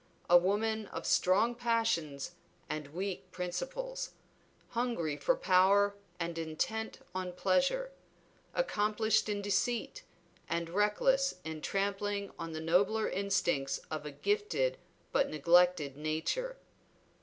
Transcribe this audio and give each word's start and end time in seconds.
A 0.27 0.35
woman 0.35 0.87
of 0.87 1.05
strong 1.05 1.53
passions 1.53 2.31
and 2.67 2.87
weak 2.87 3.29
principles; 3.29 4.13
hungry 4.69 5.15
for 5.15 5.35
power 5.35 5.95
and 6.19 6.39
intent 6.39 7.01
on 7.13 7.33
pleasure; 7.33 7.91
accomplished 8.55 9.29
in 9.29 9.43
deceit 9.43 10.01
and 10.49 10.71
reckless 10.71 11.35
in 11.43 11.61
trampling 11.61 12.31
on 12.39 12.51
the 12.53 12.59
nobler 12.61 13.07
instincts 13.07 13.79
of 13.91 14.03
a 14.07 14.11
gifted 14.11 14.79
but 15.11 15.29
neglected 15.29 15.95
nature. 15.95 16.57